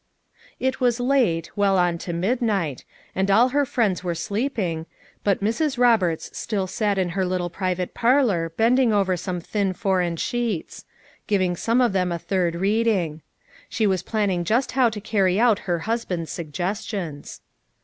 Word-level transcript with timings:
It 0.59 0.79
was 0.79 0.99
late, 0.99 1.51
well 1.55 1.77
on 1.77 1.99
to 1.99 2.11
midnight, 2.11 2.85
and 3.13 3.29
all 3.29 3.49
her 3.49 3.67
friends 3.67 4.03
were 4.03 4.15
sleeping, 4.15 4.87
but 5.23 5.43
Mrs. 5.43 5.77
Eoberts 5.77 6.33
still 6.35 6.65
sat 6.65 6.97
in 6.97 7.09
her 7.09 7.23
little 7.23 7.51
private 7.51 7.93
parlor 7.93 8.49
bending 8.49 8.91
over 8.91 9.15
some 9.15 9.39
thin 9.39 9.73
foreign 9.73 10.15
sheets; 10.15 10.85
giving 11.27 11.55
some 11.55 11.81
of 11.81 11.93
them 11.93 12.11
a 12.11 12.17
third 12.17 12.55
reading. 12.55 13.21
She 13.69 13.85
was 13.85 14.01
planning 14.01 14.43
just 14.43 14.71
how 14.71 14.89
to 14.89 14.99
carry 14.99 15.39
out 15.39 15.59
her 15.69 15.77
husband's 15.85 16.31
suggestions. 16.31 17.41